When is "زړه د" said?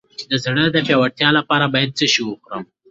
0.43-0.77